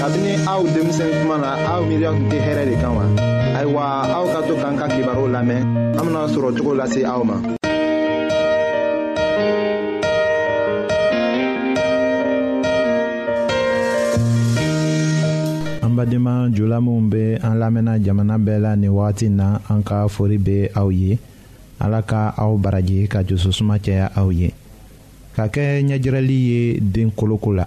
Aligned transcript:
kabini 0.00 0.32
aw 0.46 0.62
denmisɛn 0.74 1.10
kuma 1.20 1.36
na 1.38 1.50
aw 1.74 1.80
miiriya 1.88 2.10
tun 2.16 2.26
tɛ 2.30 2.38
hɛrɛ 2.46 2.62
de 2.70 2.74
kan 2.82 2.92
wa 2.98 3.04
ayiwa 3.58 3.82
aw 4.16 4.24
ka 4.32 4.38
to 4.46 4.54
k'an 4.60 4.74
ka 4.78 4.86
kibaru 4.88 5.24
lamɛn 5.34 5.60
an 5.98 6.04
bena 6.06 6.22
sɔrɔ 6.30 6.48
cogo 6.56 6.72
lase 6.78 7.02
aw 7.04 7.22
ma 7.24 7.36
an 15.84 15.92
badenma 15.98 16.48
jula 16.54 16.78
minw 16.80 17.10
be 17.10 17.22
an 17.42 17.54
lamɛnna 17.60 17.98
jamana 18.00 18.36
bɛɛ 18.38 18.60
la 18.62 18.74
nin 18.76 18.90
wagati 18.90 19.28
na 19.30 19.58
an 19.68 19.82
ka 19.82 20.06
fori 20.08 20.36
be 20.38 20.68
aw 20.74 20.88
ye 20.90 21.18
ala 21.80 22.02
ka 22.02 22.34
aw 22.38 22.56
baraji 22.56 23.08
ka 23.10 23.22
jususuma 23.24 23.78
caya 23.82 24.06
aw 24.16 24.28
ye 24.30 24.54
ka 25.34 25.46
kɛ 25.48 25.82
ɲɛjirɛli 25.82 26.38
ye 26.50 26.80
den 26.80 27.10
koloko 27.10 27.52
la 27.56 27.66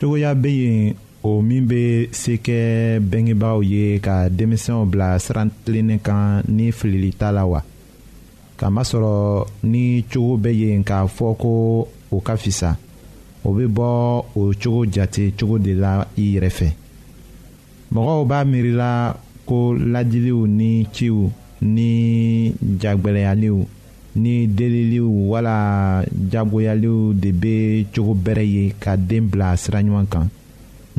cogoya 0.00 0.34
be 0.34 0.48
yen 0.48 0.94
o 1.22 1.42
min 1.44 1.66
bɛ 1.68 2.08
se 2.16 2.32
kɛ 2.44 2.56
bɛngebaaw 3.10 3.60
ye 3.70 4.00
ka 4.00 4.30
denmisɛnw 4.32 4.86
bila 4.90 5.18
siran 5.20 5.50
tilennin 5.62 6.00
kan 6.00 6.40
ni 6.48 6.72
filili 6.72 7.10
t'a 7.12 7.28
la 7.30 7.44
wa 7.44 7.60
kamasɔrɔ 8.58 9.12
ni 9.64 10.02
cogo 10.10 10.38
bɛ 10.40 10.50
yen 10.60 10.82
k'a 10.84 11.04
fɔ 11.06 11.36
ko 11.42 11.88
o 12.12 12.20
ka 12.24 12.34
fisa 12.36 12.72
o 13.44 13.48
bɛ 13.52 13.64
bɔ 13.68 13.88
o 14.36 14.42
cogo 14.60 14.86
jate 14.90 15.34
cogo 15.38 15.58
de 15.58 15.74
la 15.74 16.06
i 16.16 16.24
yɛrɛ 16.34 16.50
fɛ 16.58 16.68
mɔgɔw 17.92 18.24
b'a 18.26 18.40
miirila 18.50 19.16
ko 19.44 19.74
ladiliw 19.76 20.46
ni 20.48 20.86
ciw 20.96 21.28
ni 21.60 22.54
jagbɛlɛyaliw 22.80 23.58
ni 24.20 24.46
deliliw 24.52 25.08
wala 25.32 26.00
jagoyaliw 26.30 27.14
de 27.16 27.30
bɛ 27.32 27.56
cogo 27.94 28.14
bɛrɛ 28.14 28.44
ye 28.54 28.74
ka 28.78 28.96
den 28.96 29.28
bila 29.30 29.56
sira 29.56 29.80
ɲuman 29.80 30.06
kan 30.06 30.28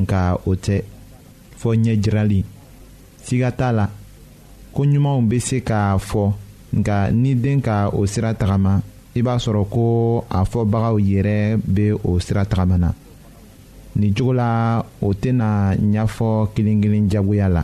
nka 0.02 0.20
o 0.50 0.56
tɛ 0.56 0.82
fɔ 1.60 1.70
ɲɛjirali 1.82 2.42
siga 3.24 3.52
t'a 3.52 3.72
la 3.72 3.86
ko 4.74 4.82
ɲumanw 4.86 5.22
bɛ 5.30 5.40
se 5.40 5.58
k'a 5.62 5.98
fɔ 6.00 6.34
nka 6.78 7.12
ni 7.14 7.36
den 7.36 7.62
ka 7.62 7.90
o 7.94 8.06
sira 8.06 8.34
tagama 8.34 8.82
i 9.16 9.22
b'a 9.22 9.38
sɔrɔ 9.38 9.66
ko 9.70 10.26
a 10.30 10.44
fɔbagaw 10.46 10.98
yɛrɛ 11.00 11.58
bɛ 11.62 11.94
o 12.04 12.18
sira 12.20 12.46
tagama 12.46 12.78
na 12.78 12.92
nin 13.96 14.14
cogo 14.16 14.34
la 14.34 14.82
o 15.02 15.14
tɛna 15.14 15.76
ɲɛfɔ 15.78 16.48
kelen-kelen 16.56 17.10
jagoya 17.12 17.50
la 17.50 17.64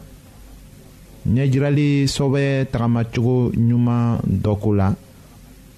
ɲɛjirali 1.34 2.06
sɔbɛ 2.08 2.68
tagamacogo 2.72 3.52
ɲuman 3.58 4.20
dɔ 4.24 4.56
ko 4.62 4.74
la. 4.76 4.94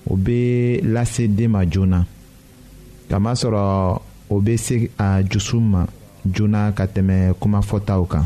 o 0.09 0.16
bɛ 0.18 0.81
lase 0.94 1.28
den 1.28 1.50
ma 1.52 1.66
joona 1.70 2.06
kamasɔrɔ 3.09 3.62
o 4.30 4.36
bɛ 4.44 4.58
se 4.58 4.90
a 4.97 5.24
dusu 5.24 5.59
ma 5.59 5.86
joona 6.25 6.72
ka 6.78 6.86
tɛmɛ 6.94 7.34
kumafɔtaw 7.40 8.02
kan. 8.12 8.25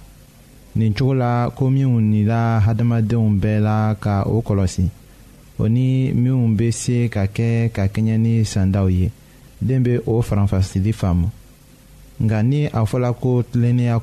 nin 0.75 0.93
cogo 0.93 1.13
la 1.13 1.51
ko 1.55 1.69
minw 1.69 1.99
nila 1.99 2.59
hadamadenw 2.65 3.27
bɛɛ 3.41 3.59
la 3.59 3.95
ka 3.99 4.23
o 4.25 4.41
kɔlɔsi 4.41 4.83
o 5.59 5.67
ni 5.67 6.11
minw 6.13 6.55
be 6.55 6.71
se 6.71 7.09
ka 7.09 7.25
kɛ 7.27 7.69
ka 7.71 7.87
kɛɲɛ 7.87 8.17
ni 8.17 8.45
sandaw 8.45 8.87
ye 8.87 9.11
den 9.61 9.83
be 9.83 9.97
o 10.07 10.21
faranfasili 10.21 10.93
faamu 10.93 11.27
nka 12.23 12.43
ni 12.45 12.65
a 12.67 12.81
fɔla 12.85 13.13
ko 13.13 13.43
tilennenya 13.51 13.99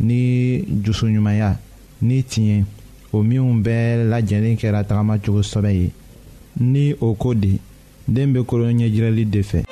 ni 0.00 0.62
jusuɲumanya 0.84 1.56
ni 2.02 2.22
tiɲɛ 2.22 2.64
o 3.12 3.22
minw 3.22 3.62
bɛɛ 3.64 4.04
lajɛlen 4.10 4.56
kɛra 4.58 4.84
tagamacogo 4.84 5.40
sɔbɛ 5.42 5.70
ye 5.72 5.90
ni 6.60 6.92
o 7.00 7.14
ko 7.14 7.32
de 7.32 7.58
den 8.06 8.34
be 8.34 8.44
kolon 8.44 8.76
ɲɛjirɛli 8.80 9.30
de 9.30 9.40
fɛ 9.42 9.62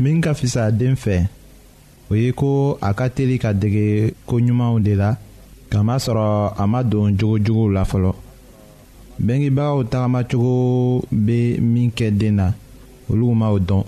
min 0.00 0.20
ka 0.24 0.32
fisa 0.34 0.70
den 0.72 0.94
fɛ 0.96 1.16
o 2.10 2.14
ye 2.16 2.30
ko 2.40 2.48
a 2.88 2.90
ka 2.98 3.06
teli 3.16 3.36
ka 3.42 3.50
dege 3.60 3.86
koɲumanw 4.28 4.76
de 4.86 4.92
la 5.00 5.10
kamasɔrɔ 5.70 6.26
a 6.62 6.66
ma 6.72 6.80
don 6.90 7.08
jogojuguw 7.18 7.68
la 7.76 7.82
fɔlɔ 7.90 8.10
bɛnkibagaw 9.24 9.78
tagamacogo 9.90 10.56
bɛ 11.26 11.38
min 11.72 11.90
kɛ 11.98 12.08
den 12.20 12.34
na 12.40 12.46
olu 13.10 13.26
ma 13.40 13.48
o 13.50 13.58
dɔn 13.58 13.84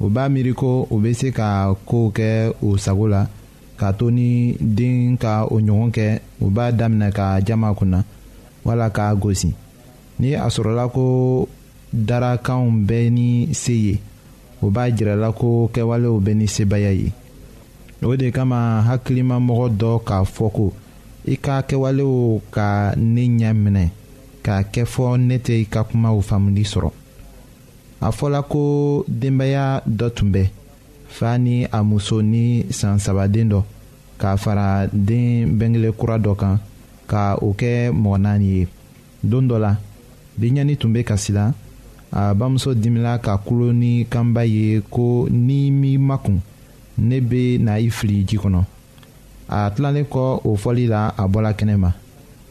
u 0.00 0.06
b'a 0.14 0.24
miiri 0.32 0.52
ko 0.54 0.86
u 0.90 0.96
bɛ 1.02 1.10
se 1.18 1.28
ka 1.32 1.46
kow 1.88 2.06
kɛ 2.16 2.54
u 2.62 2.76
sago 2.78 3.06
la 3.06 3.26
k'a 3.78 3.92
to 3.98 4.10
ni 4.10 4.56
den 4.60 5.16
ka 5.16 5.44
o 5.44 5.58
ɲɔgɔn 5.60 5.90
kɛ 5.96 6.06
u 6.40 6.50
b'a 6.50 6.72
daminɛ 6.78 7.12
ka 7.12 7.40
jama 7.46 7.74
kunna 7.78 8.02
wala 8.64 8.90
k'a 8.90 9.14
gosi 9.20 9.52
ni 10.18 10.34
a 10.34 10.46
sɔrɔla 10.54 10.90
ko 10.92 11.48
darakanw 11.92 12.70
bɛɛ 12.88 13.10
ni 13.10 13.48
se 13.54 13.72
ye 13.86 14.00
o 14.62 14.70
b'a 14.70 14.90
jirala 14.90 15.32
ko 15.32 15.70
kɛwalew 15.72 16.18
bɛ 16.24 16.32
ni 16.34 16.46
sebaya 16.48 16.90
ye 16.92 17.08
o 18.02 18.16
de 18.16 18.30
kama 18.30 18.82
hakilimamɔgɔ 18.86 19.66
dɔ 19.80 19.90
k'a 20.06 20.18
fɔ 20.34 20.46
ko 20.56 20.66
i 21.26 21.36
ka 21.36 21.56
kɛwalew 21.68 22.40
ka 22.54 22.94
ne 22.96 23.22
ɲɛ 23.26 23.50
minɛ 23.62 23.86
k'a 24.44 24.58
kɛ 24.72 24.82
fɔ 24.92 25.16
ne 25.18 25.36
tɛ 25.38 25.54
i 25.60 25.64
ka 25.72 25.82
kumaw 25.84 26.18
faamuli 26.28 26.64
sɔrɔ 26.64 26.90
a 28.00 28.08
fɔla 28.10 28.42
ko 28.48 28.62
denbaya 29.06 29.82
dɔ 29.86 30.10
tun 30.14 30.30
bɛ 30.32 30.50
fa 31.08 31.38
ni 31.38 31.64
a 31.64 31.82
muso 31.84 32.20
ni 32.22 32.66
san 32.70 32.96
dɔ 32.98 33.62
k'a 34.18 34.36
fara 34.36 34.86
den 34.92 35.56
bengele 35.58 35.92
kura 35.96 36.18
dɔ 36.18 36.36
kan 36.36 36.58
ka 37.06 37.36
o 37.40 37.54
kɛ 37.54 37.90
mɔgɔ 37.92 38.18
naani 38.20 38.46
ye 38.46 38.68
don 39.22 39.42
dɔ 39.48 39.58
la 39.60 39.76
binɲani 40.38 40.76
tun 40.78 40.92
bɛ 40.92 41.04
kasi 41.06 41.32
la 41.32 41.52
a 42.12 42.34
bamuso 42.34 42.74
dimina 42.74 43.18
ka 43.18 43.36
kulo 43.38 43.72
ni 43.72 44.04
kanba 44.06 44.44
ye 44.46 44.80
ko 44.90 45.26
ni 45.30 45.70
mi 45.70 45.98
makun 45.98 46.40
ne 46.98 47.20
be 47.20 47.58
na 47.58 47.76
i 47.78 47.90
fili 47.90 48.24
ji 48.26 48.36
kɔnɔ 48.38 48.62
a 49.48 49.70
tilalen 49.74 50.04
kɔ 50.04 50.40
o 50.44 50.56
fɔli 50.56 50.86
la 50.88 51.08
a 51.16 51.28
bɔla 51.28 51.52
kɛnɛma 51.56 51.92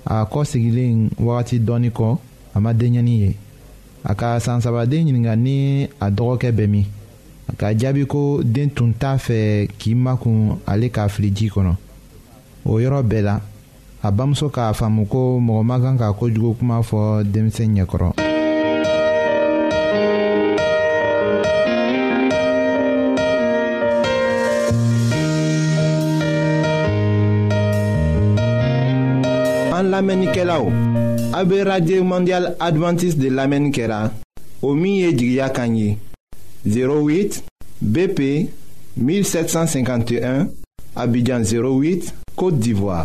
a 0.05 0.25
kɔ 0.31 0.43
sigilen 0.51 1.09
wagati 1.19 1.59
dɔɔni 1.59 1.89
kɔ 1.91 2.17
a 2.55 2.59
ma 2.59 2.71
denɲɛni 2.73 3.17
ye 3.19 3.35
a 4.03 4.15
ka 4.15 4.39
san 4.39 4.61
sabaden 4.61 5.05
ni 5.41 5.83
a 5.99 6.11
dɔgɔkɛ 6.11 6.51
bɛ 6.51 6.67
min 6.69 6.85
a 7.49 7.55
ka 7.55 7.67
jaabi 7.75 8.05
ko 8.07 8.41
den 8.43 8.69
tun 8.69 8.93
t'a 8.93 9.17
fɛ 9.17 9.67
k'i 9.77 9.95
makun 9.95 10.59
ale 10.67 10.89
ka 10.89 11.07
fili 11.09 11.31
ji 11.33 11.49
kɔnɔ 11.49 11.75
o 12.65 12.73
yɔrɔ 12.79 13.01
bɛɛ 13.03 13.21
la 13.23 13.41
a 14.03 14.11
bamuso 14.11 14.49
k'a 14.51 14.71
faamu 14.73 15.07
ko 15.09 15.39
mɔgɔ 15.39 15.63
ma 15.63 15.79
kan 15.79 15.97
ka 15.97 16.13
kojugu 16.13 16.57
kuma 16.59 16.79
fɔ 16.83 17.23
denmisɛn 17.23 17.73
ɲɛkɔrɔ 17.75 18.26
AB 31.38 31.53
Radio 31.70 32.01
Mondial 32.03 32.56
Adventist 32.60 33.20
de 33.20 33.29
lamen 33.29 33.70
kera 33.70 34.10
Omiye 34.63 35.12
Jigya 35.13 35.50
Kanyi 35.53 35.98
08 36.65 37.44
BP 37.79 38.50
1751 38.98 40.48
Abidjan 40.96 41.41
08 41.46 42.10
Kote 42.36 42.58
Divoa 42.58 43.03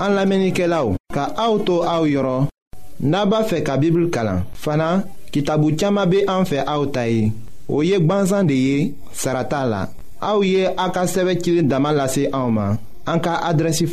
An 0.00 0.14
lamen 0.16 0.46
ike 0.48 0.64
la 0.68 0.80
ou 0.86 0.96
Ka 1.12 1.28
aoutou 1.36 1.84
aou 1.84 2.08
yoro 2.08 2.46
Naba 3.00 3.42
fe 3.44 3.60
kabibul 3.60 4.08
kalan 4.08 4.46
Fana, 4.54 5.02
kitabu 5.34 5.74
tchama 5.76 6.06
be 6.06 6.24
anfe 6.28 6.62
aoutay 6.64 7.26
Oyek 7.68 8.08
banzan 8.08 8.48
de 8.48 8.56
ye, 8.56 8.94
sarata 9.12 9.66
la 9.68 9.84
Aou 10.24 10.42
ye 10.48 10.64
akaseve 10.76 11.36
chile 11.44 11.62
damalase 11.68 12.30
aouman 12.32 12.78
En 13.08 13.18
cas 13.20 13.38
adresse 13.42 13.84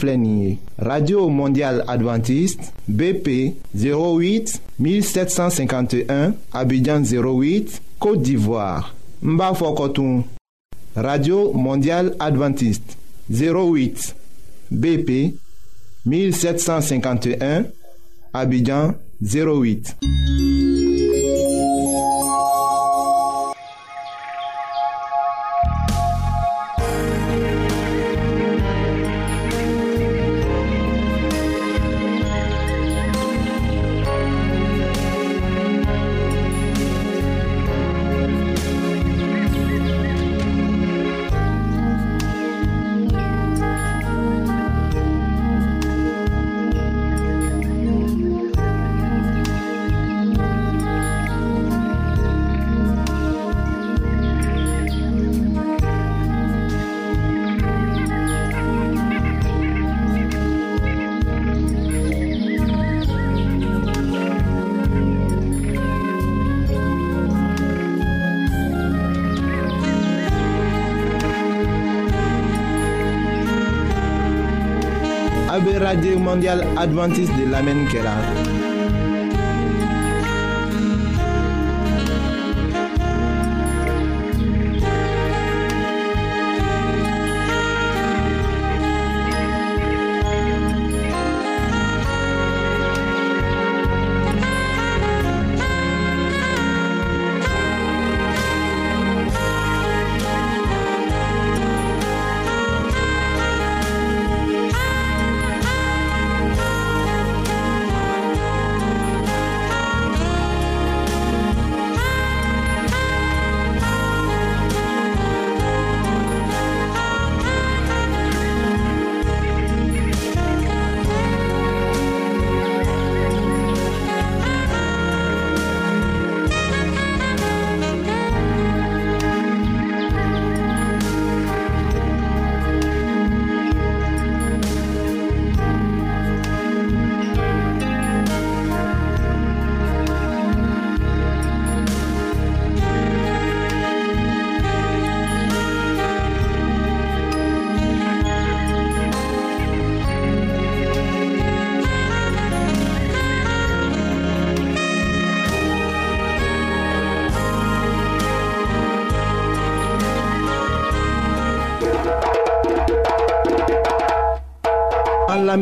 radio 0.77 1.29
mondiale 1.29 1.83
adventiste 1.87 2.71
bp 2.87 3.55
08 3.75 4.59
1751 4.79 6.33
abidjan 6.51 7.03
08 7.03 7.81
côte 7.99 8.23
d'ivoire 8.23 8.95
Mba 9.21 9.53
Fokotun. 9.53 10.23
radio 10.95 11.53
mondiale 11.53 12.15
adventiste 12.19 12.97
08 13.29 14.15
bp 14.71 15.35
1751 16.07 17.65
abidjan 18.33 18.93
08 19.21 20.82
Radio 75.83 76.17
Mondiale 76.17 76.63
Adventiste 76.77 77.35
de 77.35 77.45
l'Amen 77.51 77.85
kela 77.91 78.15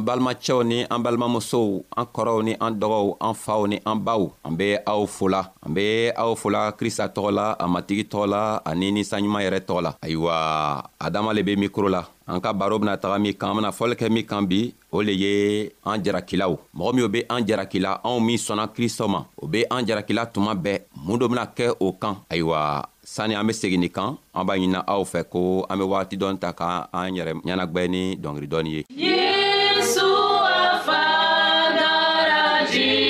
an 0.00 0.04
balimacɛw 0.06 0.64
ni 0.64 0.84
an 0.90 0.98
balimamusow 1.04 1.84
an 1.96 2.04
kɔrɔw 2.06 2.42
ni 2.42 2.52
an 2.60 2.72
dɔgɔw 2.80 3.16
an 3.20 3.34
faw 3.34 3.66
ni 3.66 3.80
an 3.84 3.96
baw 4.00 4.30
an 4.44 4.56
be 4.56 4.76
aw 4.86 5.04
fola 5.06 5.52
an 5.66 5.74
be 5.74 6.10
aw 6.16 6.34
fola 6.34 6.72
krista 6.72 7.06
tɔgɔ 7.08 7.30
la 7.32 7.52
a 7.58 7.66
matigi 7.68 8.04
tɔgɔ 8.04 8.28
la 8.28 8.60
ani 8.64 8.90
ninsanɲuman 8.92 9.42
yɛrɛ 9.44 9.60
tɔgɔ 9.60 9.82
la 9.82 9.92
ayiwa 10.02 10.84
adama 10.98 11.34
le 11.34 11.42
be 11.42 11.56
mikro 11.56 11.88
la 11.90 12.04
an 12.26 12.40
ka 12.40 12.52
baro 12.52 12.78
bena 12.78 12.96
taga 12.96 13.18
min 13.20 13.34
kan 13.34 13.50
an 13.50 13.56
bena 13.56 13.70
fɔli 13.72 13.94
kɛ 13.94 14.08
min 14.10 14.24
kan 14.24 14.46
bi 14.46 14.72
o 14.92 15.00
le 15.02 15.12
ye 15.12 15.70
an 15.84 16.02
jarakilaw 16.02 16.56
mɔgɔ 16.76 16.94
minw 16.94 17.08
be 17.12 17.20
an 17.28 17.44
jarakila 17.46 18.00
anw 18.02 18.20
min 18.24 18.38
sɔnna 18.38 18.68
kristɔ 18.68 19.08
ma 19.08 19.24
o 19.36 19.46
be 19.46 19.64
an 19.70 19.84
jarakila 19.86 20.24
tuma 20.32 20.54
bɛɛ 20.56 20.80
mun 21.04 21.18
do 21.18 21.28
bena 21.28 21.44
kɛ 21.46 21.76
o 21.78 21.92
kan 21.92 22.16
ayiwa 22.30 22.86
sani 23.04 23.34
an 23.34 23.46
be 23.46 23.52
segi 23.52 23.76
nin 23.78 23.90
kan 23.90 24.16
an 24.34 24.46
b'a 24.46 24.56
ɲinina 24.58 24.82
aw 24.86 25.02
fɛ 25.04 25.28
ko 25.28 25.66
an 25.68 25.76
be 25.78 25.84
wagati 25.84 26.16
dɔɔni 26.16 26.38
ta 26.40 26.52
ka 26.52 26.88
an 26.92 27.12
yɛrɛ 27.12 27.42
ɲɛnagwɛ 27.42 27.88
ni 27.90 28.16
dɔngiri 28.16 28.48
dɔɔni 28.48 28.70
ye 28.78 28.84
yeah! 28.96 29.19
sua 29.92 30.78
fada 30.86 32.62
de 32.70 33.09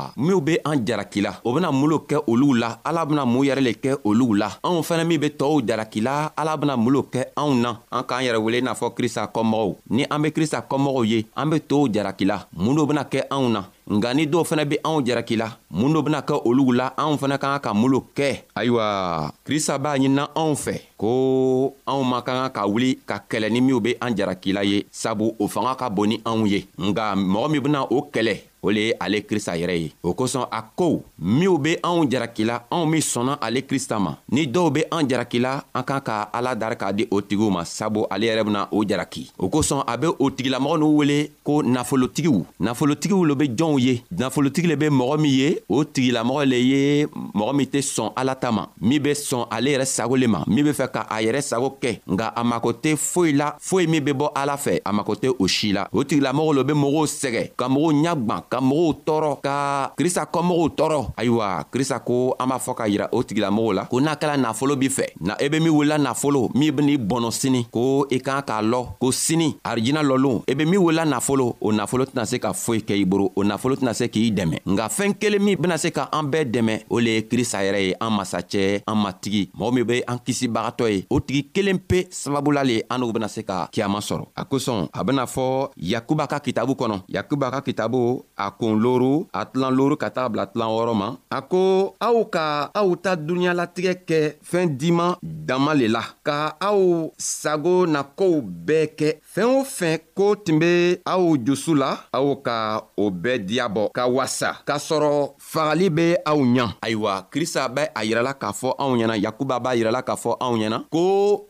ayiwa 0.00 0.12
minw 0.16 0.40
be 0.40 0.60
an 0.64 0.84
jaraki 0.86 1.20
la 1.22 1.36
o 1.44 1.52
bena 1.52 1.70
mun 1.72 1.88
lo 1.90 1.98
kɛ 2.08 2.20
oluw 2.26 2.54
la 2.54 2.78
ala 2.84 3.04
bena 3.06 3.24
mun 3.24 3.44
yɛrɛ 3.46 3.60
le 3.60 3.72
kɛ 3.72 3.96
oluw 4.04 4.34
la 4.38 4.48
anw 4.64 4.80
fɛnɛ 4.82 5.04
min 5.06 5.20
be 5.20 5.28
tɔɔw 5.30 5.60
jaraki 5.68 6.00
la 6.02 6.32
ala 6.36 6.56
bena 6.56 6.76
mun 6.76 6.92
lo 6.92 7.02
kɛ 7.02 7.22
anw 7.36 7.54
na 7.60 7.76
an 7.90 8.02
k'an 8.04 8.22
yɛrɛ 8.24 8.36
wele 8.38 8.56
i 8.58 8.62
n'a 8.62 8.74
fɔ 8.74 8.94
krista 8.96 9.28
kɔmɔgɔw 9.32 9.74
ni 9.90 10.04
an 10.10 10.22
be 10.22 10.30
krista 10.30 10.60
kɔmɔgɔw 10.68 11.06
ye 11.08 11.24
an 11.36 11.50
be 11.50 11.58
tow 11.60 11.86
jaraki 11.88 12.24
la 12.26 12.44
mun 12.56 12.76
do 12.76 12.86
bena 12.86 13.02
kɛ 13.04 13.26
anw 13.30 13.48
na 13.50 13.64
nga 13.90 14.14
ni 14.14 14.26
dɔw 14.26 14.44
fɛnɛ 14.44 14.64
be 14.68 14.78
anw 14.84 15.02
jaraki 15.04 15.36
la 15.38 15.48
mun 15.70 15.92
do 15.92 16.02
bena 16.02 16.20
kɛ 16.22 16.42
olugu 16.44 16.72
la 16.76 16.90
anw 16.96 17.16
fɛnɛ 17.18 17.38
ka 17.38 17.58
kan 17.58 17.60
ka 17.60 17.74
mun 17.74 17.90
lo 17.90 18.06
kɛ 18.14 18.40
ayiwa 18.56 19.32
krista 19.46 19.78
b'a 19.78 19.96
ɲinina 19.98 20.28
anw 20.34 20.54
fɛ 20.64 20.80
ko 20.96 21.74
anw 21.86 22.02
man 22.08 22.22
ka 22.22 22.32
kan 22.34 22.50
ka 22.50 22.66
wuli 22.66 22.98
ka 23.06 23.22
kɛlɛ 23.28 23.50
ni 23.50 23.60
minw 23.60 23.80
be 23.82 23.94
an 24.00 24.14
jaraki 24.14 24.52
la 24.54 24.60
ye 24.64 24.84
sabu 24.90 25.34
o 25.38 25.48
fanga 25.48 25.74
ka 25.74 25.88
bon 25.90 26.06
ni 26.08 26.18
anw 26.24 26.46
ye 26.48 26.66
nga 26.78 27.14
mɔgɔ 27.16 27.50
min 27.50 27.62
bena 27.62 27.82
o 27.90 28.08
kɛlɛ 28.12 28.49
o 28.62 28.70
le 28.70 28.80
ye 28.88 28.94
ale 29.00 29.22
krista 29.26 29.54
yɛrɛ 29.56 29.74
ye 29.78 29.90
o 30.02 30.12
kosɔn 30.14 30.46
a 30.50 30.62
ko 30.76 31.02
minw 31.18 31.58
be 31.58 31.76
anw 31.82 32.04
jarakila 32.10 32.58
anw 32.70 32.86
min 32.86 33.00
sɔnna 33.00 33.38
ale 33.40 33.62
krista 33.66 33.98
ma 34.00 34.14
ni 34.32 34.46
dɔw 34.46 34.72
be 34.72 34.80
an 34.92 35.08
jarakila 35.08 35.62
an 35.74 35.82
kan 35.84 36.00
ka 36.00 36.28
ala 36.32 36.54
dari 36.54 36.76
k'a 36.76 36.92
di 36.92 37.06
o 37.10 37.20
tigiw 37.22 37.50
ma 37.50 37.64
sabu 37.64 38.04
ale 38.10 38.26
yɛrɛ 38.28 38.44
bena 38.44 38.68
o 38.72 38.84
jaraki 38.84 39.30
o 39.38 39.48
kosɔn 39.48 39.84
a 39.86 39.96
be 39.96 40.08
o 40.18 40.30
tigilamɔgɔ 40.30 40.78
n'u 40.78 40.92
wele 40.98 41.30
ko 41.44 41.62
nafolotigiw 41.62 42.44
nafolotigiw 42.60 43.24
lo 43.26 43.34
be 43.34 43.48
jɔnw 43.48 43.78
ye 43.80 44.02
nafolotigi 44.12 44.68
le 44.68 44.76
be 44.76 44.88
mɔgɔ 44.90 45.18
min 45.20 45.30
ye 45.32 45.58
o 45.68 45.84
tigilamɔgɔ 45.84 46.44
le 46.48 46.56
ye 46.56 47.06
mɔgɔ 47.06 47.54
min 47.56 47.66
tɛ 47.66 47.80
sɔn 47.80 48.12
ala 48.16 48.34
ta 48.34 48.52
ma 48.52 48.66
min 48.80 49.00
be 49.02 49.12
sɔn 49.14 49.46
ale 49.50 49.70
yɛrɛ 49.72 49.86
sago 49.86 50.16
le 50.16 50.26
ma 50.26 50.44
min 50.46 50.64
be 50.64 50.72
fɛ 50.72 50.90
ka 50.92 51.06
a 51.10 51.22
yɛrɛ 51.22 51.40
sago 51.42 51.76
kɛ 51.80 51.98
nga 52.08 52.32
a 52.36 52.44
mako 52.44 52.72
tɛ 52.74 52.94
foyi 52.96 53.32
la 53.34 53.52
foyi 53.58 53.86
min 53.88 54.00
be 54.04 54.12
bɔ 54.12 54.30
ala 54.36 54.56
fɛ 54.56 54.80
a 54.84 54.92
mako 54.92 55.14
tɛ 55.14 55.34
o 55.38 55.46
si 55.48 55.72
la 55.72 55.88
o 55.92 56.04
tigilamɔgɔ 56.04 56.54
lo 56.54 56.64
be 56.64 56.72
mɔgɔw 56.74 57.06
sɛgɛ 57.06 57.50
ka 57.56 57.66
mɔgɔw 57.68 57.92
ɲagwan 58.04 58.42
ka 58.50 58.58
mɔgɔw 58.58 58.92
tɔɔrɔ 59.06 59.30
ka 59.46 59.56
krista 59.96 60.22
kɔmɔgɔw 60.26 60.66
tɔɔrɔ 60.78 61.00
ayiwa 61.16 61.64
krista 61.72 61.98
ko 62.00 62.34
an 62.40 62.48
b'a 62.48 62.58
fɔ 62.58 62.74
ka 62.74 62.84
yira 62.88 63.08
o 63.12 63.22
tigilamɔgɔw 63.22 63.72
la 63.74 63.84
ko 63.84 64.00
n'a 64.00 64.14
kɛla 64.16 64.36
nafolo 64.36 64.76
b'i 64.76 64.88
fɛ 64.90 65.06
na 65.20 65.34
i 65.40 65.44
e 65.44 65.48
be 65.48 65.60
min 65.60 65.70
wulila 65.72 65.98
nafolo 65.98 66.50
min 66.54 66.72
ben'i 66.72 66.98
bɔnɔ 66.98 67.30
sini 67.32 67.66
ko 67.70 68.06
i 68.10 68.18
kan 68.18 68.42
k'a 68.42 68.60
lɔ 68.62 68.98
ko 68.98 69.12
sini 69.12 69.56
arijina 69.62 70.02
lɔlon 70.02 70.42
i 70.48 70.52
e 70.52 70.54
be 70.56 70.64
min 70.64 70.80
wulila 70.80 71.04
nafolo 71.06 71.56
o 71.60 71.70
nafolo 71.72 72.04
tɛna 72.06 72.26
se 72.26 72.38
ka 72.38 72.52
foyi 72.52 72.80
kɛ 72.82 72.94
i 73.02 73.04
boro 73.04 73.30
o 73.36 73.42
nafolo 73.44 73.76
tɛna 73.76 73.94
se 73.94 74.08
k'i 74.08 74.32
dɛmɛ 74.34 74.58
nga 74.66 74.88
fɛɛn 74.88 75.14
kelen 75.18 75.42
min 75.42 75.56
bena 75.56 75.78
se 75.78 75.90
ka 75.92 76.08
an 76.12 76.24
bɛɛ 76.30 76.50
dɛmɛ 76.50 76.84
o 76.90 76.98
le 76.98 77.10
ye 77.12 77.22
krista 77.28 77.58
yɛrɛ 77.62 77.80
ye 77.86 77.94
an 78.00 78.10
masacɛ 78.16 78.82
an 78.86 78.96
matigi 79.04 79.48
mɔgɔ 79.56 79.72
min 79.74 79.84
be 79.86 80.02
an 80.08 80.16
kisibagatɔ 80.18 80.90
ye 80.90 81.04
o 81.08 81.20
tigi 81.20 81.44
kelen 81.54 81.78
pe 81.78 82.08
sababula 82.10 82.64
le 82.66 82.82
an 82.90 82.98
n'u 83.00 83.12
bena 83.12 83.28
se 83.28 83.42
ka 83.42 83.68
kiyaman 83.72 84.00
sɔrɔ 84.00 84.24
a 84.36 84.44
kosɔn 84.44 84.88
a 84.92 85.04
bena 85.04 85.24
fɔ 85.26 85.70
yakuba 85.76 86.26
ka 86.28 86.40
kitabu 86.40 86.74
kɔnɔ 86.74 87.02
yakuba 87.08 87.50
ka 87.52 87.60
kitabu 87.60 88.24
a 88.40 88.48
kun 88.56 88.80
loru 88.80 89.28
a 89.36 89.44
tilan 89.44 89.74
loru 89.76 89.96
ka 90.00 90.08
taga 90.10 90.28
bila 90.32 90.44
tilan 90.48 90.68
wɔɔrɔ 90.72 90.94
ma 90.96 91.08
a 91.30 91.38
ko 91.44 91.92
aw 92.00 92.16
ka 92.32 92.70
aw 92.74 92.88
ta 93.02 93.12
dunuɲalatigɛ 93.16 93.92
kɛ 94.08 94.36
fɛɛn 94.42 94.76
diman 94.80 95.12
dama 95.22 95.74
le 95.76 95.86
la 95.92 96.00
ka 96.24 96.54
aw 96.60 97.10
sago 97.20 97.84
na 97.86 98.00
kow 98.02 98.40
bɛɛ 98.40 98.86
kɛ 98.98 99.08
fɛɛn 99.20 99.52
o 99.60 99.60
fɛn 99.64 100.00
ko 100.16 100.34
tun 100.40 100.56
be 100.58 100.96
aw 101.04 101.36
jusu 101.36 101.74
la 101.76 101.98
aw 102.16 102.34
ka 102.40 102.82
o 102.96 103.10
bɛɛ 103.12 103.44
diya 103.46 103.68
bɔ 103.68 103.90
ka 103.92 104.08
wasa 104.08 104.56
k'a 104.66 104.78
sɔrɔ 104.80 105.34
fagali 105.38 105.90
be 105.94 106.06
aw 106.26 106.38
ɲa 106.40 106.66
ayiwa 106.82 107.26
krista 107.30 107.68
bɛ 107.68 107.88
a 107.94 108.00
yirɛla 108.08 108.32
k'a 108.38 108.50
fɔ 108.56 108.76
anw 108.80 108.96
ɲɛna 108.96 109.20
yakuba 109.22 109.60
b'a 109.60 109.76
yirɛla 109.76 110.00
k'a 110.02 110.16
fɔ 110.16 110.38
anw 110.40 110.56
ɲɛna 110.58 110.78
ko 110.90 111.02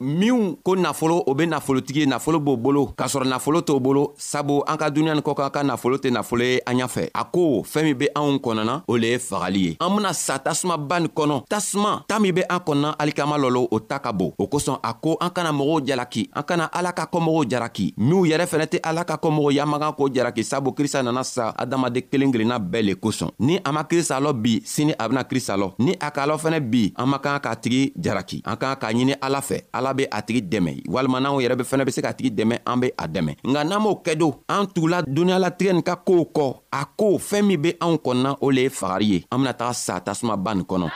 minw 0.02 0.56
ko 0.66 0.74
nafolo 0.76 1.22
o 1.26 1.30
be 1.34 1.46
nafolotigi 1.46 2.02
ye 2.02 2.06
nafolo 2.06 2.40
b'o 2.40 2.56
bolo 2.56 2.82
k'a 2.98 3.06
sɔrɔ 3.06 3.28
nafolo 3.28 3.62
t'o 3.62 3.78
bolo 3.80 4.12
sabu 4.18 4.62
an 4.66 4.78
ka 4.80 4.90
duniɲa 4.90 5.14
ni 5.14 5.20
kɔ 5.22 5.32
kan 5.36 5.50
ka 5.54 5.60
nafolo 5.62 5.96
tɛ 5.98 6.10
nafolo 6.12 6.42
ye 6.42 6.58
an 6.66 6.79
ɲafɛ 6.80 7.02
a 7.14 7.24
ko 7.24 7.62
fɛɛn 7.70 7.84
min 7.84 7.94
be 7.98 8.06
anw 8.14 8.36
kɔnɔna 8.44 8.74
o 8.88 8.96
le 8.96 9.06
ye 9.12 9.18
fagali 9.18 9.60
ye 9.64 9.76
an 9.80 9.90
bena 9.96 10.12
sa 10.14 10.38
tasumaba 10.38 11.00
ni 11.00 11.08
kɔnɔ 11.08 11.44
tasuma 11.48 12.04
ta 12.08 12.18
min 12.18 12.32
be 12.34 12.42
an 12.48 12.58
kɔnɔna 12.60 12.90
alikama 12.98 13.36
lɔlo 13.38 13.68
o 13.70 13.78
ta 13.80 13.98
ka 13.98 14.12
bon 14.12 14.32
o 14.38 14.44
kosɔn 14.48 14.78
a 14.82 14.92
ko 14.94 15.16
an 15.20 15.30
kana 15.30 15.52
mɔgɔw 15.52 15.84
jalaki 15.86 16.28
an 16.34 16.42
kana 16.42 16.64
ala 16.72 16.92
ka 16.92 17.06
kɔmɔgɔw 17.12 17.44
jaraki 17.50 17.94
minw 17.98 18.24
yɛrɛ 18.26 18.46
fɛnɛ 18.46 18.66
tɛ 18.66 18.78
ala 18.84 19.04
ka 19.04 19.16
kɔmɔgɔw 19.16 19.52
yamagan 19.56 19.92
k'o 19.96 20.08
jaraki 20.14 20.44
sabu 20.44 20.72
krista 20.72 21.02
nana 21.04 21.24
sa 21.24 21.52
adamaden 21.58 22.02
kelen 22.10 22.32
kelenna 22.32 22.58
bɛɛ 22.58 22.82
le 22.84 22.92
kosɔn 22.94 23.30
ni 23.38 23.60
a 23.64 23.72
ma 23.72 23.82
krista 23.84 24.20
lɔ 24.20 24.32
bi 24.42 24.60
sini 24.64 24.94
a 24.98 25.08
bena 25.08 25.24
krista 25.24 25.56
lɔ 25.56 25.72
ni 25.78 25.92
a 26.00 26.10
k'a 26.10 26.26
lɔ 26.26 26.38
fɛnɛ 26.38 26.60
bi 26.70 26.92
an 26.96 27.06
man 27.08 27.20
kan 27.20 27.38
k'a 27.40 27.56
tigi 27.56 27.92
jaraki 27.96 28.40
an 28.44 28.56
kan 28.56 28.76
k'a 28.76 28.92
ɲini 28.92 29.16
ala 29.22 29.40
fɛ 29.40 29.62
ala 29.72 29.94
be 29.94 30.04
a 30.10 30.22
tigi 30.22 30.42
dɛmɛ 30.48 30.82
walima 30.88 31.20
n'anw 31.20 31.40
yɛrɛ 31.46 31.56
be 31.58 31.64
fɛnɛ 31.64 31.84
be 31.86 31.92
se 31.92 32.00
k'a 32.02 32.14
tigi 32.16 32.30
dɛmɛ 32.34 32.58
an 32.66 32.80
be 32.80 32.92
a 32.98 33.08
dɛmɛ 33.08 33.36
nka 33.44 33.64
n'an 33.68 33.80
m'o 33.82 34.00
kɛ 34.04 34.16
do 34.18 34.34
an 34.48 34.66
tugula 34.66 35.02
duniɲalatigɛ 35.04 35.72
nin 35.72 35.82
ka 35.82 35.96
koow 35.96 36.24
kɔ 36.24 36.56
a 36.78 36.80
ko 36.98 37.06
fɛɛn 37.28 37.44
min 37.48 37.62
be 37.62 37.70
anw 37.84 37.96
kɔnɔna 38.04 38.30
o 38.44 38.46
le 38.54 38.60
ye 38.66 38.70
fagari 38.80 39.06
ye 39.12 39.18
an 39.32 39.38
bena 39.40 39.54
taga 39.58 39.74
sa 39.84 39.94
tasuma 40.06 40.34
ba 40.44 40.50
nin 40.54 40.66
kɔnɔ 40.70 40.88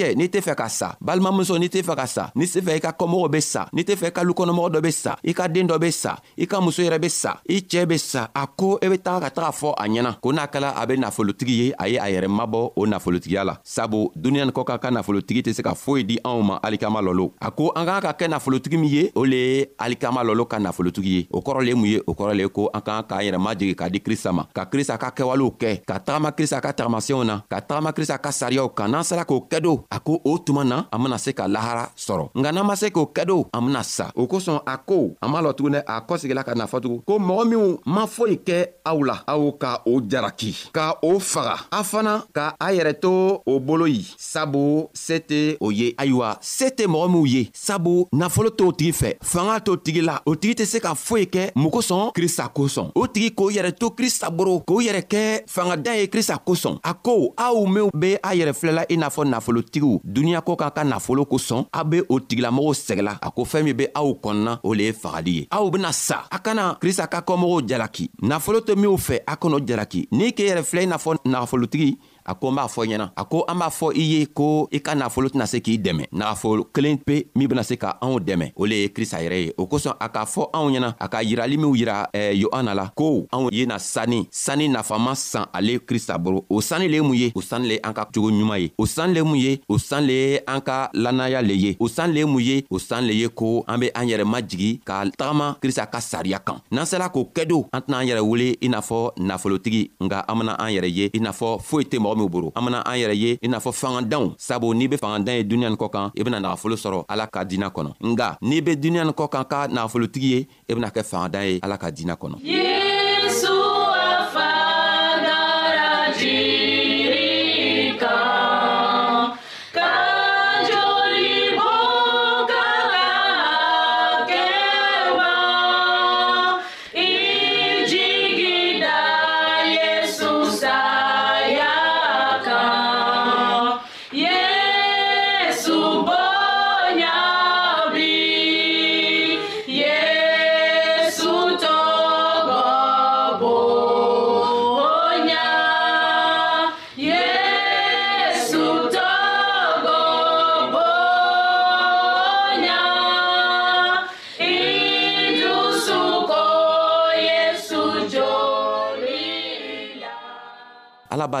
balimakɛ 0.00 0.14
n'i 0.20 0.26
tɛ 0.28 0.40
fɛ 0.40 0.54
ka 0.54 0.68
sa 0.68 0.96
balimamuso 1.00 1.58
n'i 1.58 1.68
tɛ 1.68 1.82
fɛ 1.82 1.96
ka 1.96 2.06
sa 2.06 2.30
n'i 2.34 2.44
tɛ 2.46 2.60
fɛ 2.62 2.72
i 2.76 2.80
ka 2.80 2.92
kɔmɔgɔw 2.92 3.28
be 3.30 3.40
sa 3.40 3.68
n'i 3.72 3.82
tɛ 3.84 3.96
fɛ 3.96 4.06
i 4.08 4.12
ka 4.12 4.22
lukɔnɔmɔgɔ 4.22 4.70
dɔ 4.72 4.80
be 4.82 4.90
sa 4.92 5.16
i 5.24 5.32
ka 5.34 5.46
den 5.48 5.66
dɔ 5.68 5.78
be 5.80 5.90
sa 5.90 6.16
i 6.36 6.46
ka 6.46 6.60
muso 6.60 6.82
yɛrɛ 6.82 6.98
be 7.00 7.08
sa 7.08 7.36
i 7.48 7.60
cɛɛ 7.60 7.86
be 7.88 7.98
sa 7.98 8.28
a 8.34 8.46
ko 8.46 8.78
i 8.82 8.86
e 8.86 8.90
be 8.90 8.98
taga 8.98 9.30
ka 9.30 9.30
taga 9.42 9.50
fɔ 9.52 9.74
a 9.78 9.84
ɲɛna 9.88 10.20
ko 10.20 10.32
n'a 10.32 10.46
kɛla 10.46 10.72
a 10.76 10.86
be 10.86 10.96
nafolotigi 10.96 11.56
ye 11.56 11.72
a 11.78 11.88
ye 11.88 11.98
a 11.98 12.04
yɛrɛ 12.06 12.28
mabɔ 12.28 12.72
o 12.76 12.86
nafolotigiya 12.86 13.44
la 13.44 13.56
sabu 13.62 14.10
duniɲa 14.16 14.40
nin 14.46 14.50
kɔ 14.52 14.64
ka 14.64 14.76
ka 14.78 14.90
nafolotigi 14.90 15.42
tɛ 15.42 15.52
se 15.54 15.62
ka 15.62 15.74
foyi 15.74 16.04
di 16.06 16.18
anw 16.24 16.42
ma 16.42 16.58
alikama 16.62 17.00
lɔlo 17.02 17.32
a 17.40 17.50
ko 17.50 17.72
an 17.76 17.84
k'an 17.86 18.00
ka 18.02 18.12
kɛ 18.12 18.28
nafolotigi 18.28 18.76
min 18.78 18.84
ye 18.90 19.10
o 19.14 19.24
le 19.24 19.36
ye 19.36 19.66
alikama 19.78 20.22
lɔlo 20.24 20.46
ka 20.48 20.58
nafolotigi 20.58 21.06
ye 21.10 21.28
o 21.32 21.40
kɔrɔ 21.42 21.60
le 21.62 21.68
ye 21.68 21.74
mun 21.74 21.86
ye 21.88 22.00
o 22.06 22.12
kɔrɔ 22.14 22.34
le 22.36 22.42
ye 22.42 22.48
ko 22.48 22.70
an 22.74 22.80
k'an 22.80 23.02
k'an 23.02 23.20
yɛrɛ 23.20 23.38
majigi 23.40 23.74
k'a 23.74 23.88
di 23.90 24.00
krista 24.00 24.32
ma 24.32 24.44
ka 24.54 24.64
krista 24.66 24.98
ka 24.98 25.10
kɛwalew 25.10 25.50
kɛ 25.58 25.82
ka 25.86 25.98
tagama 25.98 26.30
krista 26.32 26.60
ka 26.62 26.72
tagamasenw 26.72 27.24
na 27.24 27.40
ka 27.48 27.60
tagama 27.60 27.92
krista 27.92 28.18
ka 28.20 28.30
sariyaw 28.30 28.68
kan 28.74 28.88
n'an 28.90 29.04
sera 29.04 29.24
k'o 29.24 29.46
kɛ 29.48 29.60
do 29.62 29.84
a 29.90 29.98
ko 29.98 30.20
o 30.24 30.36
tuma 30.38 30.64
na 30.64 30.84
an 30.92 31.02
bena 31.02 31.18
se 31.18 31.32
ka 31.34 31.48
lahara 31.48 31.88
sɔrɔ 31.98 32.28
nka 32.38 32.52
n'an 32.52 32.66
ma 32.66 32.76
se 32.76 32.90
k'o 32.94 33.10
kɛdo 33.12 33.48
an 33.52 33.66
bena 33.66 33.82
sa 33.82 34.10
o 34.14 34.26
kosɔn 34.30 34.60
a 34.66 34.76
ko 34.78 35.16
an 35.22 35.30
m'a 35.30 35.40
lɔ 35.42 35.52
tugunɛ 35.56 35.82
a 35.86 36.00
kɔsegila 36.06 36.44
ka 36.44 36.54
nafa 36.54 36.80
tugun 36.80 37.02
ko 37.04 37.18
mɔgɔ 37.18 37.44
minw 37.50 37.78
ma 37.86 38.06
foyi 38.06 38.38
kɛ 38.38 38.66
aw 38.84 39.02
la 39.02 39.16
aw 39.26 39.50
ka 39.58 39.82
o 39.86 40.00
jaraki 40.00 40.70
ka 40.72 40.94
o 41.02 41.18
faga 41.18 41.56
a 41.72 41.82
fana 41.82 42.22
ka 42.32 42.54
a 42.60 42.70
yɛrɛ 42.72 43.00
to 43.00 43.42
o 43.44 43.58
bolo 43.58 43.84
ye 43.86 44.04
sabu 44.16 44.86
se 44.94 45.18
tɛ 45.18 45.56
o 45.60 45.70
ye 45.72 45.92
ayiwa 45.98 46.38
se 46.40 46.70
tɛ 46.70 46.86
mɔgɔ 46.86 47.10
minw 47.10 47.26
ye 47.26 47.50
sabu 47.52 48.06
nafolo 48.14 48.50
t'o 48.56 48.70
tigi 48.72 48.92
fɛ 48.92 49.14
fanga 49.22 49.58
t'o 49.60 49.76
tigi 49.76 50.02
la 50.04 50.20
o 50.24 50.36
tigi 50.36 50.54
tɛ 50.62 50.66
se 50.66 50.78
ka 50.78 50.94
foyi 50.94 51.26
kɛ 51.26 51.50
mun 51.56 51.70
kosɔn 51.70 52.12
krista 52.14 52.46
kosɔn 52.54 52.92
o 52.94 53.06
tigi 53.08 53.34
k'o 53.34 53.50
yɛrɛ 53.50 53.74
to 53.76 53.90
krista 53.90 54.30
boro 54.30 54.60
k'o 54.60 54.78
yɛrɛ 54.80 55.02
kɛ 55.02 55.42
fangada 55.48 55.96
ye 55.98 56.06
krista 56.06 56.38
kosɔn 56.38 56.78
a 56.84 56.94
ko 56.94 57.34
aw 57.36 57.66
minw 57.66 57.90
be 57.98 58.14
a 58.22 58.36
yɛrɛ 58.36 58.52
filɛla 58.54 58.86
i 58.88 58.94
n'a 58.96 59.08
fɔ 59.10 59.24
nafolo 59.26 59.64
nafolotigiw 59.70 59.98
duniɲa 60.04 60.40
ko 60.42 60.56
k'a 60.56 60.70
ka 60.70 60.84
nafolo 60.84 61.24
kosɔn 61.24 61.64
aw 61.72 61.84
be 61.84 61.98
o 62.08 62.18
tigilamɔgɔw 62.20 62.74
sɛgɛla 62.74 63.12
a 63.22 63.30
ko 63.30 63.42
fɛɛn 63.44 63.64
min 63.64 63.76
be 63.76 63.86
aw 63.94 64.12
kɔnɔna 64.22 64.58
o 64.62 64.74
le 64.74 64.84
ye 64.84 64.92
fagali 64.92 65.32
ye 65.34 65.46
aw 65.50 65.70
bena 65.70 65.92
sa 65.92 66.26
a 66.30 66.38
kana 66.38 66.76
krista 66.80 67.06
ka 67.08 67.20
kɔmɔgɔw 67.20 67.68
jalaki 67.68 68.10
nafolo 68.22 68.60
tɛ 68.60 68.76
minw 68.76 68.96
fɛ 68.96 69.20
a 69.26 69.36
kɔnɔ 69.36 69.60
jalaki 69.66 70.06
n'i 70.12 70.30
k'i 70.32 70.48
yɛrɛ 70.48 70.62
filɛ 70.64 70.82
i 70.82 70.86
n'a 70.86 70.98
fɔ 70.98 71.16
nafolotigi 71.24 71.96
a 72.24 72.34
ko 72.34 72.50
n 72.50 72.54
b'a 72.56 72.66
fɔ 72.68 72.84
i 72.84 72.88
ɲɛna 72.90 73.10
a 73.16 73.24
ko 73.24 73.44
an 73.48 73.58
b'a 73.58 73.68
fɔ 73.68 73.92
i 73.96 74.02
ye 74.12 74.26
ko 74.26 74.68
i 74.72 74.80
ka 74.80 74.94
nafolo 74.94 75.28
tɛna 75.28 75.46
se 75.46 75.60
k'i 75.60 75.78
dɛmɛ 75.78 76.06
nagafolo 76.12 76.64
kelen 76.72 76.98
pe 76.98 77.24
min 77.34 77.48
bena 77.48 77.62
se 77.64 77.76
ka 77.76 77.96
anw 78.00 78.18
dɛmɛ 78.20 78.52
o 78.56 78.64
le 78.66 78.74
ye 78.82 78.88
krista 78.88 79.18
yɛrɛ 79.22 79.44
ye 79.46 79.52
o 79.58 79.66
kosɔn 79.66 79.94
a 80.00 80.08
k'a 80.08 80.24
fɔ 80.26 80.50
anw 80.52 80.70
ɲɛna 80.70 80.94
a 80.98 81.08
ka 81.08 81.18
yirali 81.22 81.56
minw 81.56 81.74
yira 81.74 82.06
eh, 82.12 82.34
yohana 82.34 82.74
la 82.74 82.88
ko 82.94 83.26
anw 83.32 83.50
yena 83.50 83.78
sanni 83.78 84.28
sanni 84.30 84.68
nafama 84.68 85.14
san 85.16 85.46
ale 85.52 85.78
krista 85.78 86.18
boro 86.18 86.44
o 86.48 86.60
sanni 86.60 86.88
le 86.88 86.94
ye 86.94 87.00
mun 87.02 87.14
ye 87.14 87.32
o 87.34 87.40
sanni 87.40 87.68
le 87.68 87.78
an 87.84 87.92
ka 87.94 88.04
cogo 88.12 88.30
ɲuman 88.30 88.60
ye 88.60 88.70
o 88.78 88.86
sanni 88.86 89.14
le 89.14 89.24
mun 89.24 89.36
ye 89.38 89.60
o 89.68 89.78
sanni 89.78 90.06
le 90.06 90.12
ye 90.12 90.40
an 90.46 90.60
ka 90.60 90.90
lannaya 90.94 91.42
le 91.42 91.54
ye 91.54 91.76
o 91.80 91.88
sanni 91.88 92.14
le 92.14 92.18
ye 92.20 92.24
mun 92.26 92.42
ye 92.42 92.66
o 92.70 92.78
sanni 92.78 93.08
le 93.08 93.14
ye 93.14 93.28
ko 93.28 93.64
an 93.66 93.78
be 93.80 93.90
an 93.94 94.06
yɛrɛ 94.06 94.24
majigi 94.24 94.80
ka 94.84 95.04
tagama 95.18 95.56
krista 95.60 95.86
ka 95.90 95.98
sariya 96.00 96.38
kan 96.38 96.60
n'an 96.70 96.84
sela 96.86 97.08
k'o 97.10 97.28
kɛ 97.32 97.46
do 97.48 97.64
an 97.72 97.80
tɛna 97.80 98.00
an 98.02 98.06
yɛrɛ 98.06 98.20
wele 98.22 98.56
i 98.60 98.68
n'a 98.68 98.80
fɔ 98.80 99.12
nafolotigi 99.18 99.90
nga 100.00 100.24
an 100.28 100.38
bena 100.38 100.52
an 100.58 100.68
yɛrɛ 100.70 100.88
ye 100.94 101.10
i 101.14 101.18
n'a 101.20 101.30
fɔ 101.32 101.58
foyi 101.60 101.84
tɛ 101.84 101.98
mɔ 101.98 102.09
mɔgɔ 102.10 102.16
minw 102.16 102.28
boro 102.28 102.52
an 102.54 102.64
mana 102.64 102.82
an 102.86 102.96
yɛrɛ 102.98 103.16
ye 103.16 103.38
i 103.42 103.48
n'a 103.48 103.58
fɔ 103.58 103.72
fangadanw 103.72 104.34
sabu 104.38 104.74
n'i 104.74 104.86
be 104.88 104.96
fangadan 104.96 105.36
ye 105.36 105.44
duniɲa 105.44 105.68
nin 105.70 105.76
kɔ 105.76 105.90
kan 105.90 106.10
i 106.18 106.22
bena 106.22 106.40
nagafolo 106.40 106.76
sɔrɔ 106.76 107.04
ala 107.08 107.26
ka 107.26 107.44
diinɛ 107.44 107.70
kɔnɔ 107.72 107.90
nga 108.04 108.38
n'i 108.42 108.60
be 108.60 108.76
duniɲa 108.76 109.04
nin 109.04 109.14
kɔ 109.14 109.28
kan 109.30 109.44
ka 109.44 109.66
nafolotigi 109.68 110.30
ye 110.34 110.48
i 110.68 110.74
bena 110.74 110.88
kɛ 110.90 111.04
fangadan 111.04 111.44
ye 111.52 111.58
ala 111.62 111.76
ka 111.78 111.90
diinɛ 111.90 112.16
kɔnɔ 112.20 112.38
yeah! 112.42 112.79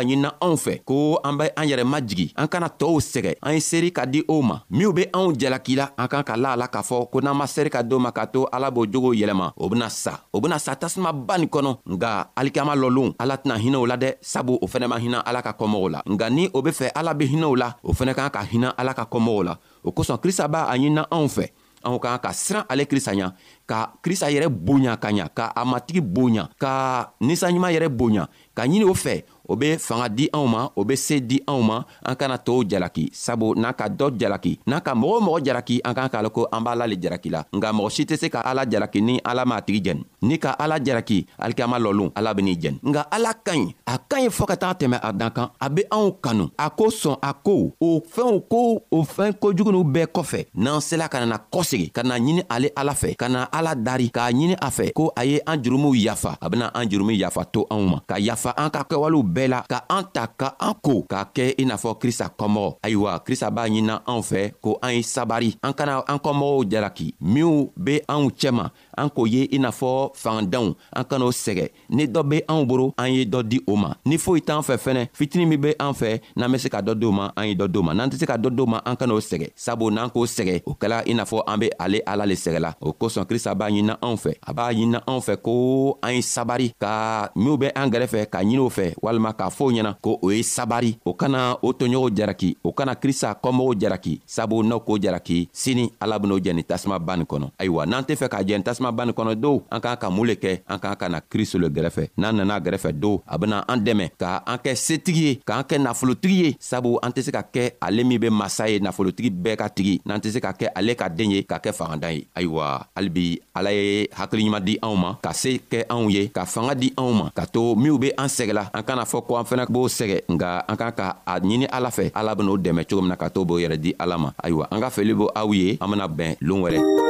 ɲinina 0.04 0.32
anw 0.40 0.56
fɛ 0.56 0.78
ko 0.84 1.20
an 1.24 1.36
be 1.36 1.50
an 1.56 1.66
yɛrɛ 1.68 1.84
majigi 1.84 2.32
an 2.36 2.48
kana 2.48 2.68
tɔɔw 2.68 3.00
sɛgɛ 3.00 3.34
an 3.42 3.52
ye 3.54 3.60
seeri 3.60 3.92
ka 3.92 4.04
di 4.06 4.22
o 4.28 4.42
ma 4.42 4.60
minw 4.70 4.92
be 4.92 5.04
anw 5.12 5.32
jalaki 5.36 5.76
la 5.76 5.90
an 5.98 6.08
kan 6.08 6.22
ka 6.24 6.36
la 6.36 6.52
a 6.52 6.56
la 6.56 6.68
k'a 6.68 6.80
fɔ 6.82 7.10
ko 7.10 7.20
n'an 7.20 7.36
ma 7.36 7.46
seri 7.46 7.68
ka 7.70 7.82
do 7.82 7.98
ma 7.98 8.10
k'a 8.12 8.26
to 8.32 8.46
ala 8.52 8.70
b'o 8.70 8.86
jogow 8.86 9.12
yɛlɛma 9.14 9.52
o 9.56 9.68
bena 9.68 9.88
sa 9.90 10.20
o 10.32 10.40
bena 10.40 10.58
sa 10.58 10.74
tasumaba 10.76 11.38
nin 11.38 11.48
kɔnɔ 11.48 11.76
nga 11.86 12.30
alikama 12.36 12.74
lɔlon 12.74 13.14
ala 13.18 13.36
tɛna 13.36 13.58
hinɛw 13.60 13.86
la 13.86 13.96
dɛ 13.96 14.14
sabu 14.20 14.58
o 14.60 14.66
fɛnɛ 14.66 14.86
ma 14.88 14.96
hinɛ 14.98 15.18
ala 15.24 15.42
ka 15.42 15.52
kɔmɔgɔw 15.58 15.90
la 15.92 16.02
nga 16.06 16.30
ni 16.30 16.48
o 16.54 16.62
be 16.62 16.70
fɛ 16.70 16.90
ala 16.96 17.14
be 17.14 17.26
hinɛw 17.28 17.56
la 17.56 17.74
o 17.84 17.92
fɛnɛ 17.92 18.14
kan 18.14 18.30
ka 18.30 18.42
hinɛ 18.44 18.72
ala 18.78 18.94
ka 18.94 19.04
kɔmɔgɔw 19.10 19.44
la 19.44 19.56
o 19.84 19.90
kosɔn 19.92 20.18
krista 20.22 20.48
b'a 20.48 20.68
a 20.72 20.76
ɲinina 20.78 21.06
anw 21.10 21.26
fɛ 21.28 21.46
anw 21.84 21.98
kan 21.98 22.18
ka 22.18 22.28
siran 22.32 22.64
ale 22.68 22.84
krista 22.86 23.12
ɲa 23.12 23.32
ka 23.66 23.92
krista 24.02 24.28
yɛrɛ 24.32 24.48
boya 24.48 24.96
ka 24.96 25.08
ɲa 25.10 25.28
ka 25.34 25.52
a 25.56 25.64
matigi 25.64 26.00
boya 26.00 26.48
ka 26.58 27.12
ninsanɲuman 27.20 27.72
yɛrɛ 27.72 27.88
boya 27.88 28.28
ka 28.56 28.62
ɲini 28.64 28.84
o 28.84 28.92
fɛ 28.94 29.24
o 29.50 29.56
be 29.56 29.76
fanga 29.78 30.06
di 30.08 30.30
anw 30.32 30.46
ma 30.46 30.62
o 30.76 30.84
be 30.84 30.96
se 30.96 31.20
di 31.26 31.40
anw 31.46 31.60
ma 31.62 31.82
an 32.06 32.14
kana 32.16 32.38
tɔɔw 32.38 32.62
jalaki 32.70 33.08
sabu 33.12 33.52
n'a 33.58 33.72
ka 33.74 33.88
dɔ 33.88 34.08
jalaki 34.18 34.58
n'a 34.66 34.80
ka 34.80 34.94
mɔgɔ 34.94 35.14
o 35.16 35.20
mɔgɔ 35.20 35.44
jalaki 35.46 35.80
an 35.84 35.94
kan 35.94 36.08
k'a 36.08 36.22
lɔn 36.22 36.30
ko 36.30 36.46
an 36.52 36.60
b'ala 36.64 36.86
le 36.88 36.96
jalaki 37.02 37.28
la 37.30 37.42
nka 37.56 37.72
mɔgɔ 37.72 37.90
si 37.90 38.04
tɛ 38.04 38.18
se 38.18 38.30
ka 38.30 38.40
ala 38.40 38.64
jalaki 38.64 39.02
ni 39.02 39.18
ala 39.24 39.44
m'a 39.44 39.60
tigi 39.62 39.80
jɛni 39.90 40.04
ni 40.22 40.38
ka 40.38 40.50
ala 40.52 40.78
jalaki 40.78 41.26
alikiyama 41.38 41.78
lɔlon 41.78 42.12
ala 42.14 42.34
ben'i 42.34 42.54
jɛni 42.54 42.78
nka 42.82 43.00
ala 43.10 43.34
ka 43.34 43.52
ɲi 43.52 43.74
a 43.86 43.98
ka 43.98 44.16
ɲi 44.20 44.30
fɔɔ 44.30 44.46
ka 44.52 44.56
taga 44.56 44.74
tɛmɛ 44.80 44.98
a 45.02 45.12
dan 45.12 45.30
kan 45.30 45.50
a 45.60 45.68
be 45.70 45.82
anw 45.90 46.12
kanu 46.22 46.48
a 46.58 46.70
ko 46.70 46.86
sɔn 46.86 47.18
a 47.22 47.32
ko 47.34 47.74
o 47.80 47.90
fɛnw 48.14 48.48
ko 48.48 48.82
o 48.90 49.02
fɛn 49.02 49.32
kojuguniw 49.42 49.82
bɛɛ 49.84 50.06
kɔfɛ 50.14 50.46
n'an 50.54 50.80
sela 50.80 51.08
ka 51.08 51.18
nana 51.18 51.38
kɔsegi 51.52 51.90
ka 51.92 52.02
na 52.02 52.16
ɲini 52.18 52.44
ale 52.48 52.70
ala 52.76 52.92
fɛ 52.92 53.16
ka 53.16 53.28
na 53.28 53.44
ala 53.50 53.74
dari 53.74 54.10
k'a 54.10 54.30
ɲini 54.30 54.54
a 54.60 54.70
fɛ 54.70 54.92
ko 54.92 55.10
a 55.16 55.24
ye 55.24 55.40
an 55.46 55.58
jurumuw 55.58 55.94
yafa 55.94 56.38
a 56.40 56.48
bena 56.48 56.70
an 56.74 56.86
jurumu 56.88 57.12
yafa 57.18 57.44
to 57.50 57.66
anw 57.70 57.88
ma 57.90 57.98
ka 58.06 58.14
yafa 58.18 58.54
an 58.56 58.70
ka 58.70 58.84
kɛwalew 58.88 59.24
bɛɛ 59.24 59.38
bɛɛ 59.40 59.46
la 59.54 59.62
ka 59.72 59.78
an 59.96 60.04
ta 60.14 60.24
ka 60.40 60.48
an 60.66 60.74
ko 60.84 60.92
k'a 61.10 61.20
kɛ 61.36 61.44
i 61.60 61.64
n'a 61.64 61.76
fɔ 61.82 61.90
krista 62.00 62.26
kɔmɔgɔ 62.38 62.70
ayiwa 62.84 63.12
krista 63.26 63.48
b'a 63.56 63.62
ɲinina 63.66 63.94
anw 64.10 64.22
fɛ 64.30 64.40
ko 64.62 64.70
an 64.84 64.92
ye 64.96 65.02
sabari 65.14 65.50
an 65.66 65.72
kana 65.78 65.94
an 66.12 66.18
kɔmɔgɔw 66.24 66.62
jalaki 66.70 67.08
minw 67.32 67.50
be 67.84 67.94
anw 68.14 68.26
cɛma 68.40 68.64
an 69.00 69.10
k'o 69.10 69.26
ye 69.26 69.44
i 69.52 69.58
n'a 69.58 69.70
fɔ 69.70 70.12
fangadenw 70.14 70.74
an 70.92 71.04
kan'o 71.04 71.30
sɛgɛ 71.32 71.68
ni 71.90 72.06
dɔ 72.06 72.22
be 72.28 72.42
anw 72.48 72.64
boro 72.66 72.92
an 72.98 73.12
ye 73.14 73.24
dɔ 73.24 73.42
di 73.42 73.60
o 73.66 73.76
ma 73.76 73.94
ni 74.04 74.18
foyi 74.18 74.40
t'an 74.42 74.60
fɛ 74.60 74.76
fɛnɛ 74.76 75.06
fitini 75.14 75.46
min 75.46 75.60
be 75.60 75.74
an 75.80 75.92
fɛ 75.92 76.20
n'an 76.36 76.52
be 76.52 76.58
se 76.58 76.68
ka 76.68 76.80
dɔ 76.80 76.94
di 76.98 77.06
o 77.06 77.10
ma 77.12 77.30
an 77.36 77.48
ye 77.48 77.54
dɔ 77.54 77.68
di 77.68 77.78
o 77.78 77.82
ma 77.82 77.94
n'an 77.94 78.08
tɛ 78.10 78.18
se 78.20 78.26
ka 78.26 78.36
dɔ 78.36 78.50
di 78.54 78.62
o 78.62 78.66
ma 78.66 78.82
an 78.84 78.96
kan'o 78.96 79.20
sɛgɛ 79.20 79.48
sabu 79.56 79.90
n'an 79.90 80.08
k'o 80.10 80.26
sɛgɛ 80.26 80.62
o 80.66 80.74
kɛla 80.74 81.02
i 81.06 81.14
n'a 81.14 81.24
fɔ 81.24 81.42
an 81.48 81.58
be 81.58 81.70
ale 81.80 82.02
ala 82.06 82.26
le 82.26 82.34
sɛgɛla 82.34 82.74
o 82.80 82.92
kosɔn 82.92 83.24
krista 83.24 83.54
b'a 83.54 83.70
ɲinina 83.70 83.96
anw 84.02 84.16
fɛ 84.16 84.34
a 84.46 84.52
b'a 84.54 84.72
ɲinina 84.74 85.02
anw 85.06 85.20
fɛ 85.20 85.36
ko 85.42 85.98
an 86.02 86.14
ye 86.14 86.20
sabari 86.22 86.72
ka 86.78 87.30
minw 87.36 87.56
be 87.58 87.68
an 87.74 87.88
gɛrɛfɛ 87.90 88.26
ka 88.30 88.38
ɲini 88.42 88.58
o 88.60 88.68
fɛ 88.68 88.94
walima 89.02 89.32
k'a 89.34 89.48
fɔ 89.50 89.72
ɲɛna 89.72 89.94
ko 90.02 90.18
o 90.22 90.28
ye 90.30 90.42
sabari 90.42 90.98
o 91.04 91.14
kana 91.14 91.56
o 91.62 91.72
toɲɔgɔnw 91.72 92.10
jaraki 92.16 92.54
o 92.64 92.72
kana 92.72 92.94
krista 92.94 93.34
kɔmɔgɔw 93.42 93.80
jaraki 93.80 94.20
sabu 94.26 94.62
n'aw 94.62 94.80
k'o 94.80 94.98
jaraki 94.98 95.48
sini 95.52 95.90
ala 96.00 96.18
ben'o 96.20 96.38
jɛni 96.38 96.64
tasuma 96.64 96.98
ba 96.98 97.16
nin 97.16 97.24
kɔnɔ 97.26 97.50
ayiwa 97.58 97.86
n'an 97.86 98.02
tɛ 98.04 98.16
fɛ 98.16 98.28
k'a 98.28 98.42
jɛni 98.44 98.62
tasuma 98.62 98.89
ka 98.90 98.92
bani 98.96 99.12
kɔnɔ 99.14 99.34
do 99.34 99.62
an 99.70 99.80
k'an 99.80 99.96
ka 99.96 100.10
mun 100.10 100.26
le 100.26 100.34
kɛ 100.34 100.58
an 100.68 100.78
k'an 100.82 100.96
ka 100.98 101.06
na 101.08 101.20
kristo 101.22 101.58
le 101.58 101.68
gɛrɛfɛ 101.70 102.08
n'an 102.18 102.34
nana 102.36 102.58
gɛrɛfɛ 102.60 102.92
do 102.98 103.20
a 103.26 103.38
bena 103.38 103.62
an 103.68 103.78
dɛmɛ 103.86 104.10
ka 104.18 104.42
an 104.46 104.58
kɛ 104.64 104.74
setigi 104.74 105.22
ye 105.22 105.32
k'an 105.46 105.62
kɛ 105.62 105.78
nafolotigi 105.78 106.38
ye 106.42 106.56
sabu 106.58 106.98
an 107.02 107.10
tɛ 107.12 107.22
se 107.22 107.30
ka 107.30 107.42
kɛ 107.54 107.70
ale 107.80 108.02
min 108.04 108.18
be 108.18 108.28
masa 108.30 108.66
ye 108.68 108.78
nafolotigi 108.82 109.30
bɛɛ 109.30 109.56
ka 109.58 109.68
tigi 109.70 110.00
n'an 110.06 110.18
tɛ 110.20 110.30
se 110.34 110.38
ka 110.40 110.52
kɛ 110.52 110.66
ale 110.74 110.92
ka 110.96 111.06
den 111.08 111.30
ye 111.30 111.42
ka 111.42 111.58
kɛ 111.58 111.70
fangadan 111.72 112.12
ye 112.18 112.26
ayiwa 112.34 112.66
halibi 112.96 113.38
ala 113.54 113.70
ye 113.72 114.08
hakiliɲuman 114.18 114.64
di 114.64 114.74
anw 114.82 114.96
ma 114.98 115.10
ka 115.22 115.32
se 115.32 115.60
kɛ 115.70 115.84
anw 115.88 116.10
ye 116.10 116.26
ka 116.28 116.44
fanga 116.46 116.74
di 116.74 116.90
anw 116.98 117.12
ma 117.14 117.30
ka 117.34 117.44
to 117.46 117.74
minw 117.76 117.98
be 118.00 118.10
an 118.18 118.26
sɛgɛla 118.28 118.70
an 118.74 118.82
kana 118.82 119.04
fɔ 119.06 119.22
ko 119.26 119.36
an 119.38 119.46
fɛnɛ 119.48 119.66
b'o 119.70 119.86
sɛgɛ 119.88 120.18
nga 120.34 120.64
an 120.68 120.76
kan 120.76 120.92
ka 120.96 121.06
a 121.26 121.38
ɲini 121.40 121.66
ala 121.70 121.90
fɛ 121.94 122.10
ala 122.14 122.34
ben'o 122.34 122.58
dɛmɛ 122.58 122.88
cogo 122.90 123.02
min 123.06 123.10
na 123.10 123.16
ka 123.16 123.30
to 123.30 123.44
b'o 123.46 123.60
yɛrɛ 123.62 123.76
di 123.80 123.94
ala 124.00 124.18
ma 124.18 124.32
ayiwa 124.44 124.64
an 124.70 124.80
ka 124.82 124.90
feli 124.90 125.14
b' 125.14 125.30
aw 125.40 125.48
ye 125.54 125.78
an 125.80 125.88
bena 125.94 126.06
bɛn 126.10 126.34
loon 126.42 126.60
wɛrɛ 126.66 127.09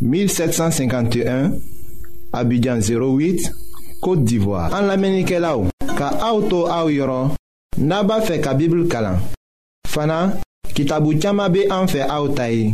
1751 0.00 1.50
Abidjan 2.32 2.78
08 2.78 3.50
Kote 4.00 4.22
d'Ivoire 4.24 4.70
An 4.72 4.82
la 4.86 4.96
menike 4.96 5.34
la 5.40 5.56
ou 5.58 5.66
Ka 5.98 6.12
aoutou 6.22 6.68
aou 6.70 6.92
yoron 6.92 7.32
Naba 7.82 8.20
fe 8.22 8.36
ka 8.42 8.52
bibl 8.54 8.84
kalan 8.90 9.18
Fana 9.88 10.36
kitabu 10.76 11.16
tiyama 11.18 11.48
be 11.50 11.66
an 11.74 11.90
fe 11.90 12.04
aoutayi 12.06 12.70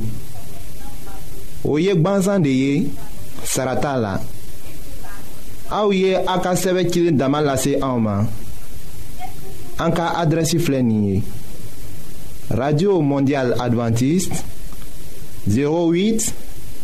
O 1.64 1.78
yek 1.80 2.02
banzan 2.04 2.44
de 2.44 2.52
ye 2.52 2.90
Sarata 3.44 3.96
la 3.96 4.14
A 5.72 5.80
ou 5.86 5.96
ye 5.96 6.12
a 6.18 6.36
ka 6.44 6.52
seve 6.60 6.84
kilin 6.90 7.16
daman 7.16 7.46
lase 7.48 7.78
a 7.80 7.88
oman 7.96 8.28
An 9.80 9.96
ka 9.96 10.12
adresi 10.20 10.60
flenye 10.60 11.22
Radio 12.52 13.00
Mondial 13.00 13.56
Adventist 13.64 14.44
08 15.48 16.43